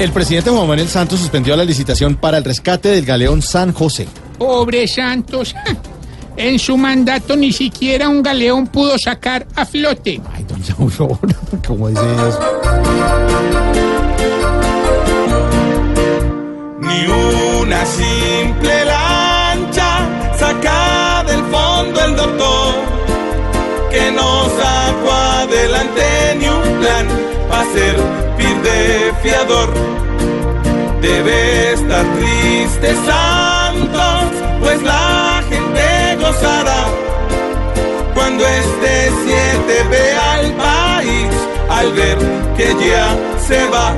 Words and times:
El 0.00 0.12
presidente 0.12 0.48
Juan 0.48 0.66
Manuel 0.66 0.88
Santos 0.88 1.20
suspendió 1.20 1.54
la 1.56 1.64
licitación 1.64 2.14
para 2.14 2.38
el 2.38 2.44
rescate 2.44 2.88
del 2.88 3.04
galeón 3.04 3.42
San 3.42 3.74
José. 3.74 4.08
Pobre 4.38 4.88
Santos. 4.88 5.54
En 6.38 6.58
su 6.58 6.78
mandato 6.78 7.36
ni 7.36 7.52
siquiera 7.52 8.08
un 8.08 8.22
galeón 8.22 8.66
pudo 8.68 8.98
sacar 8.98 9.46
a 9.54 9.66
flote. 9.66 10.18
Ay, 10.32 10.44
doña 10.44 10.74
Aurora, 10.78 11.36
¿cómo 11.66 11.88
dice 11.90 12.00
eso? 12.00 12.40
Ni 16.80 17.06
una 17.60 17.84
simple 17.84 18.84
lancha 18.86 20.08
saca 20.38 21.24
del 21.24 21.44
fondo 21.44 22.04
el 22.06 22.16
doctor 22.16 22.74
que 23.90 24.12
no 24.12 24.44
sacó 24.48 25.12
adelante 25.12 26.36
ni 26.38 26.48
un 26.48 26.80
plan 26.80 27.06
para 27.50 28.29
servir 28.40 28.62
de. 28.62 29.10
Debe 31.00 31.72
estar 31.72 32.04
triste 32.14 32.94
Santos, 33.06 34.24
pues 34.60 34.82
la 34.82 35.42
gente 35.48 36.16
gozará 36.20 36.84
cuando 38.14 38.46
este 38.46 39.10
7 39.24 39.88
ve 39.90 40.12
al 40.14 40.52
país 40.52 41.30
al 41.70 41.92
ver 41.92 42.18
que 42.56 42.74
ya 42.86 43.16
se 43.46 43.66
va. 43.68 43.94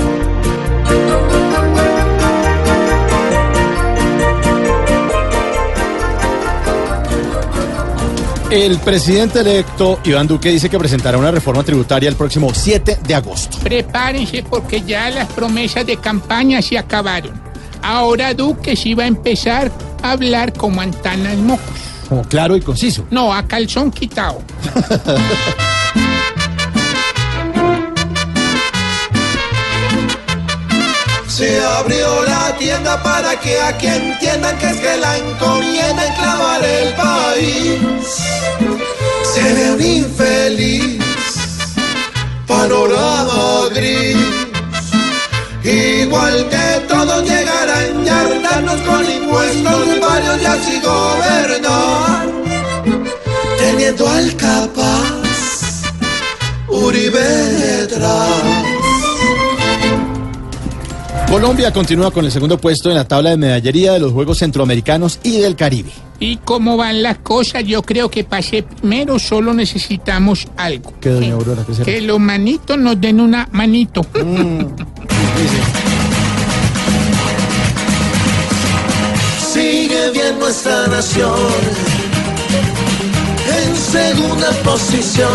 El 8.53 8.77
presidente 8.81 9.41
electo 9.41 9.99
Iván 10.05 10.27
Duque 10.27 10.51
dice 10.51 10.69
que 10.69 10.79
presentará 10.79 11.17
una 11.17 11.31
reforma 11.31 11.63
tributaria 11.63 12.11
el 12.11 12.17
próximo 12.17 12.53
7 12.53 12.99
de 13.03 13.15
agosto. 13.15 13.57
Prepárense 13.63 14.43
porque 14.43 14.83
ya 14.83 15.09
las 15.09 15.27
promesas 15.33 15.87
de 15.87 15.97
campaña 15.97 16.61
se 16.61 16.77
acabaron. 16.77 17.33
Ahora 17.81 18.35
Duque 18.35 18.77
sí 18.77 18.93
va 18.93 19.05
a 19.05 19.07
empezar 19.07 19.73
a 20.03 20.11
hablar 20.13 20.53
como 20.53 20.83
Antanas 20.83 21.39
Mocos. 21.39 21.65
Como 22.11 22.25
claro 22.25 22.55
y 22.55 22.61
conciso. 22.61 23.07
No, 23.11 23.33
a 23.33 23.43
calzón 23.49 23.91
quitado. 23.91 24.43
Se 31.43 31.61
abrió 31.61 32.23
la 32.23 32.57
tienda 32.57 33.03
para 33.03 33.35
que 33.41 33.61
aquí 33.61 33.89
entiendan 33.89 34.57
que 34.59 34.67
es 34.67 34.77
que 34.77 34.97
la 34.97 35.19
encomienda 35.19 36.07
es 36.07 36.15
clavar 36.17 36.65
el 36.65 36.95
país. 36.95 37.81
Se 39.35 39.43
ve 39.53 39.73
un 39.73 39.83
infeliz, 39.83 41.03
panorama 42.47 43.69
gris. 43.75 44.17
Igual 45.65 46.49
que 46.49 46.87
todos 46.87 47.29
llegarán 47.29 48.09
hartarnos 48.09 48.81
con 48.83 49.11
impuestos 49.11 50.01
varios 50.01 50.43
y 50.43 50.47
así 50.47 50.81
gobernar. 50.81 52.27
Teniendo 53.59 54.09
al 54.09 54.37
capaz, 54.37 55.11
Uribe 56.69 57.21
detrás. 57.21 58.72
Colombia 61.33 61.73
continúa 61.73 62.11
con 62.11 62.27
el 62.27 62.31
segundo 62.31 62.59
puesto 62.59 62.91
en 62.91 62.97
la 62.97 63.09
tabla 63.09 63.31
de 63.31 63.39
medallería 63.39 63.95
de 63.95 64.01
los 64.01 64.13
Juegos 64.13 64.37
Centroamericanos 64.37 65.19
y 65.23 65.41
del 65.41 65.57
Caribe. 65.57 65.91
Y 66.21 66.37
cómo 66.37 66.77
van 66.77 67.03
las 67.03 67.17
cosas, 67.21 67.65
yo 67.65 67.81
creo 67.81 68.11
que 68.11 68.23
para 68.23 68.43
ser 68.43 68.67
primero 68.67 69.19
solo 69.19 69.55
necesitamos 69.55 70.47
algo. 70.59 70.93
¿Qué, 71.01 71.09
doña 71.09 71.33
Aurora? 71.33 71.65
¿Qué 71.67 71.73
será? 71.73 71.87
Que 71.87 72.03
los 72.03 72.21
manitos 72.21 72.77
nos 72.77 73.01
den 73.01 73.19
una 73.19 73.49
manito. 73.51 74.05
Sigue 79.55 80.11
bien 80.11 80.39
nuestra 80.39 80.87
nación 80.89 81.33
en 83.65 83.75
segunda 83.75 84.51
posición. 84.65 85.31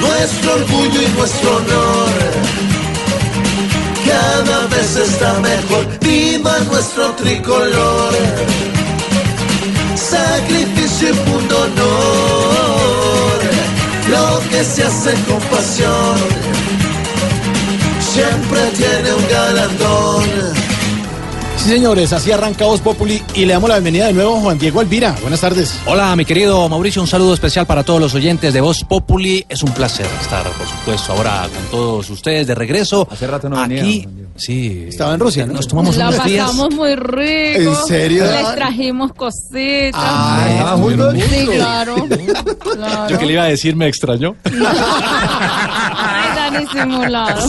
Nuestro 0.00 0.54
orgullo 0.54 1.02
y 1.02 1.08
nuestro 1.18 1.56
honor 1.56 2.73
vez 4.84 4.96
está 4.96 5.32
mejor. 5.40 5.86
Viva 6.00 6.58
nuestro 6.70 7.10
tricolor. 7.12 8.14
Sacrificio 9.94 11.10
y 11.10 11.12
punto 11.30 11.62
honor. 11.62 13.40
Lo 14.10 14.50
que 14.50 14.62
se 14.64 14.84
hace 14.84 15.14
con 15.24 15.40
pasión 15.50 16.16
siempre 18.00 18.60
tiene 18.76 19.14
un 19.14 19.28
galardón. 19.28 20.24
Sí, 21.56 21.70
señores, 21.70 22.12
así 22.12 22.30
arranca 22.30 22.66
Voz 22.66 22.82
Populi 22.82 23.22
y 23.34 23.46
le 23.46 23.54
damos 23.54 23.70
la 23.70 23.76
bienvenida 23.76 24.08
de 24.08 24.12
nuevo 24.12 24.36
a 24.36 24.40
Juan 24.40 24.58
Diego 24.58 24.80
Alvira. 24.80 25.16
Buenas 25.22 25.40
tardes. 25.40 25.80
Hola, 25.86 26.14
mi 26.14 26.26
querido 26.26 26.68
Mauricio, 26.68 27.00
un 27.00 27.08
saludo 27.08 27.32
especial 27.32 27.64
para 27.64 27.82
todos 27.84 28.00
los 28.00 28.14
oyentes 28.14 28.52
de 28.52 28.60
Voz 28.60 28.84
Populi. 28.84 29.46
Es 29.48 29.62
un 29.62 29.72
placer 29.72 30.06
estar, 30.20 30.46
por 30.50 30.66
supuesto, 30.66 31.12
ahora 31.14 31.48
con 31.50 31.64
todos 31.70 32.10
ustedes 32.10 32.46
de 32.46 32.54
regreso. 32.54 33.08
Hace 33.10 33.26
rato 33.26 33.48
no 33.48 33.56
venía, 33.62 33.80
Aquí, 33.80 34.06
Diego. 34.06 34.23
Sí. 34.36 34.86
Estaba 34.88 35.14
en 35.14 35.20
Rusia, 35.20 35.46
¿no? 35.46 35.54
Nos 35.54 35.68
tomamos 35.68 35.96
La 35.96 36.08
unos 36.08 36.24
días. 36.24 36.46
pasamos 36.46 36.74
muy 36.74 36.94
rico. 36.96 37.60
¿En 37.70 37.74
serio? 37.86 38.24
Les 38.24 38.54
trajimos 38.54 39.12
cositas. 39.12 39.94
Ay, 39.94 40.52
¿Estaban 40.52 40.82
juntos? 40.82 41.14
sí, 41.30 41.46
claro. 41.46 41.94
claro. 42.74 43.08
Yo 43.08 43.18
que 43.18 43.26
le 43.26 43.32
iba 43.32 43.42
a 43.42 43.46
decir 43.46 43.76
me 43.76 43.86
extrañó. 43.88 44.36
Ay, 44.44 46.34
tan 46.34 46.64
disimulado. 46.64 47.40